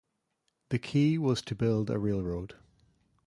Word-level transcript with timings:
The 0.69 0.79
key 0.79 1.19
was 1.19 1.43
to 1.43 1.53
build 1.53 1.91
a 1.91 1.99
railroad. 1.99 2.55